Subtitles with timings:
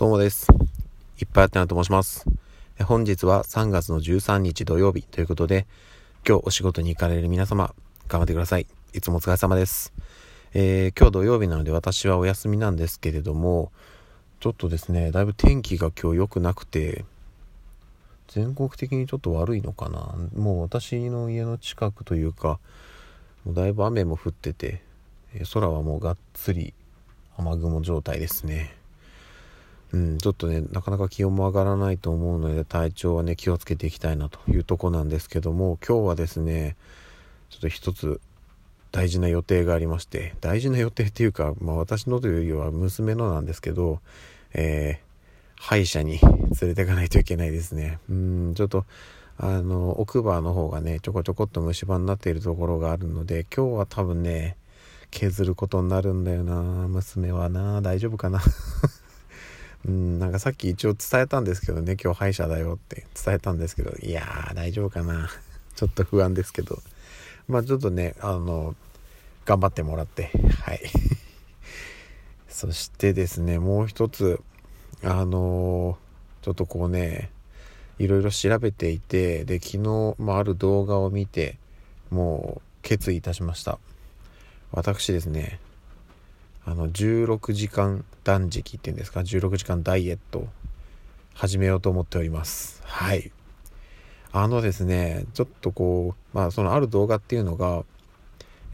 [0.00, 0.48] どうもです。
[1.20, 2.24] いっぱいあってなと申します。
[2.84, 5.66] 本日は3月の13日土曜日ということで、
[6.26, 7.74] 今日お仕事に行かれる皆様、
[8.08, 8.66] 頑張ってください。
[8.94, 9.92] いつもお疲れ様です。
[10.54, 13.72] えー、今日土曜日なので私はお休みなんですけれども、
[14.40, 17.04] ちょっとですね、だいぶ天気が今日良くなくて、
[18.28, 20.14] 全国的にちょっと悪いのかな。
[20.34, 22.58] もう私の家の近くというか、
[23.44, 24.80] もうだいぶ雨も降ってて、
[25.52, 26.72] 空はもうがっつり
[27.36, 28.79] 雨雲状態ですね。
[29.92, 36.76] うん、ちょっとね、なかなか気温も上がらないと思うので、体調はね、気をつけていきたいなというとこなんですけども、今日はですね、
[37.48, 38.20] ちょっと一つ
[38.92, 44.00] 大事な予定がありまして、大事な予定っていうか、まあ私のというよりは娘のなんですけど、
[44.54, 47.98] えー、歯医者に連れていかないといけないですね。
[48.08, 48.84] うん、ちょっと、
[49.38, 54.56] あの、奥歯の方がね、ちょこちょこっと虫歯になっているところがあるので、今日は多分ね、
[55.10, 56.54] 削ることになるんだよな
[56.86, 58.40] 娘はな大丈夫かな？
[59.86, 65.30] うん、なんかさっき一応伝えたんですけどね、今日歯医者だよって伝えたんですけど、いやー、大丈夫かな。
[65.74, 66.82] ちょっと不安ですけど。
[67.48, 68.76] まあちょっとね、あの、
[69.46, 70.30] 頑張ってもらって、
[70.64, 70.80] はい。
[72.48, 74.40] そしてですね、もう一つ、
[75.02, 75.98] あの
[76.42, 77.30] ちょっとこうね、
[77.98, 81.58] いろいろ調べていて、で、昨日、まあ、ある動画を見て、
[82.10, 83.78] もう決意いたしました。
[84.72, 85.58] 私ですね、
[86.70, 90.46] あの16時間断食っていうんですか？16時間ダイエット
[91.34, 92.80] 始めようと思っております。
[92.84, 93.32] はい。
[94.30, 97.84] あのですねちょっとこうまあそのある動画っていうのが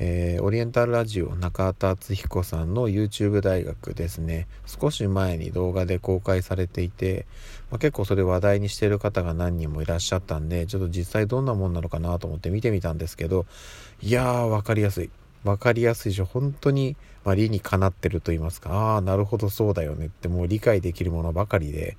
[0.00, 4.48] えー、オリエンタルラジオ中田敦彦さんの YouTube 大学ですね。
[4.66, 7.26] 少し前に動画で公開されていて、
[7.70, 13.46] まあ、結構それ話題にしてる方が何人もいらっしゃったんでちょっと実際どんなもんなのかなと思って見てみたんですけど
[14.02, 15.10] いやー分かりやすい。
[15.44, 21.96] 分かりやすいし本当に、まあ、理にかなってると言いますかああなるほどそうだよねってもう理解できるものばかりで。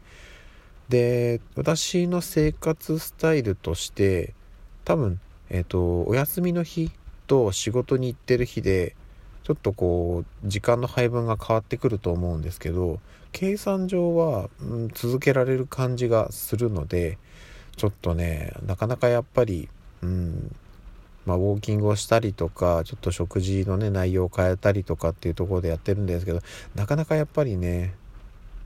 [0.90, 4.36] で私の生活スタイルとして
[4.84, 6.92] 多分、えっ、ー、とお休みの日
[7.26, 8.96] と仕事に行ってる日で
[9.44, 13.00] ちょっとこう時間の配分が変わってくると思うんですけど
[13.32, 17.18] 計算上は、うん、続けられる感じがするので
[17.76, 19.70] ちょっとねなかなかやっぱり、
[20.02, 20.56] うん、
[21.26, 26.42] まあ、ウォーキングをしたりとかちょっと食事のね内容を変えたりとかっていうところでやってるんですけど
[26.76, 27.96] なかなかやっぱりね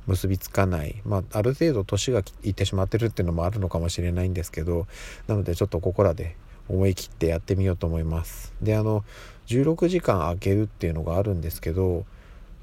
[0.08, 4.88] 結びつかない、まあ、ある程度年がいってしまってるっていうのもあるのかもしれないんですけど
[5.28, 6.36] なのでちょっとここらで
[6.68, 8.54] 思い切ってやってみようと思います。
[8.62, 9.04] であの
[9.48, 12.06] 16時間空けるっていうのがあるんですけど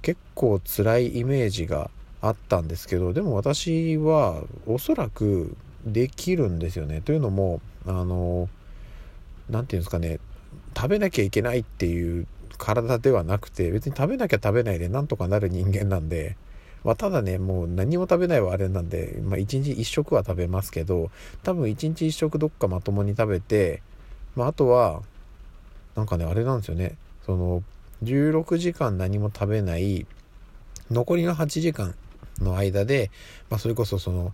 [0.02, 1.90] 結構辛いイメージが
[2.20, 7.00] あったんですけどでも私はおそらくできるんですよね。
[7.00, 8.48] というのもあの
[9.50, 10.18] 何て言うんですかね
[10.76, 12.26] 食べなきゃいけないっていう
[12.58, 16.36] 体ではなくて別に食べなきゃ食べないでなんとかなる人間なんで、
[16.84, 21.10] まあ、ただねもう何も食べないはあれなんで、まあ、1日1食は食べますけど
[21.42, 23.82] 多分1日1食どっかまともに食べて、
[24.34, 25.02] まあ、あとは
[25.94, 26.96] なんかねあれなんですよね。
[27.24, 27.62] その
[28.04, 30.06] 16時間何も食べない
[30.90, 31.94] 残りの8時間
[32.40, 33.10] の間で、
[33.50, 34.32] まあ、それこそその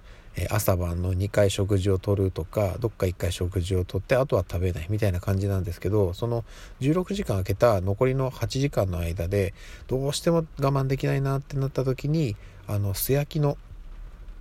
[0.50, 6.44] 朝晩の2回食事をとるとかどっか1回食事をとってあとは食べないみたいな感じなんですけどその
[6.81, 9.53] 16時間空けた残りの8時間の間で
[9.88, 13.59] どうしても我慢できないなってなった時にあの素焼きの、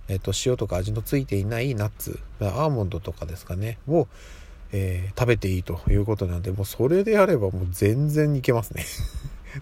[0.08, 4.08] えっと、塩とか味のついていないナッツアーモンドとかですかねを、
[4.72, 8.84] えー、食べていいということなんでもうそれであればもう全然いけますね。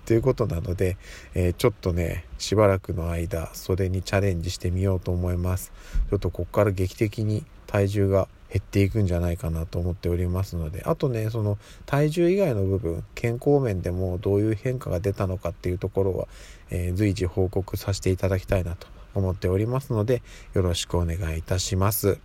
[0.06, 0.96] ということなので、
[1.34, 5.72] えー、ちょっとね、しばらくの間、それにチャレンジしてみようと思います。
[6.10, 11.56] ちょっとこっから劇的に体重が減っていくんじゃないかなと思っておりますので、あとね、その
[11.86, 16.28] 体重以外の部分、健康面でもどういう変化が出たのかっていうところは、
[16.70, 20.22] えー、随時報告させていただきたいなと思っておりますので、
[20.54, 22.18] よろしくお願いいたします。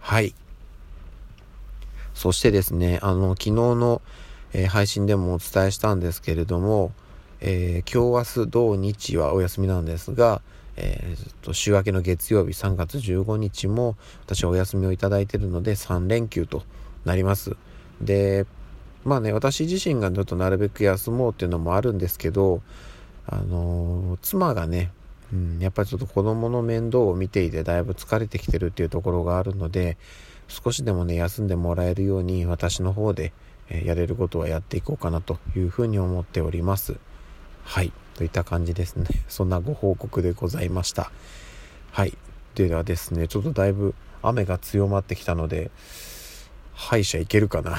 [0.00, 0.34] はい。
[2.14, 4.00] そしてですね、あの、昨日の
[4.54, 6.92] えー、配信でもお伝えしたんですけれども、
[7.40, 10.40] えー、今日明日土日はお休みなんですが、
[10.76, 16.62] えー、と週明けの月曜日3月15日も私はお休みをいただいているので3連休と
[17.04, 17.56] なります。
[18.00, 18.46] で、
[19.04, 22.62] まあね、私自身がちょっとなるべく休もうっていうのもあるんですけど、
[23.26, 24.92] あのー、妻がね、
[25.32, 29.96] うん、やっぱりちょっと子供の面倒を見ていてだいぶ疲れてきてるっていうところがあるので、
[30.48, 33.32] 少しでもね、休んでもらえるように私の方で、
[33.70, 36.96] えやれることはやっていこうかなというふうに思っております。
[37.64, 37.92] はい。
[38.14, 39.06] といった感じですね。
[39.28, 41.10] そんなご報告でございました。
[41.90, 42.16] はい。
[42.54, 45.70] ではですね、ちょっとだいぶ雨が強まってきたので、
[46.74, 47.76] 歯医者行けるかな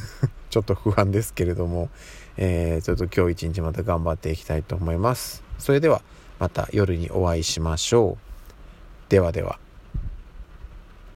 [0.50, 1.90] ちょっと不安ですけれども、
[2.36, 5.42] えー、ちょっと今日一日また頑張っていきたいと思います。
[5.58, 6.02] それでは、
[6.38, 9.10] また夜にお会いしましょう。
[9.10, 9.58] ではでは。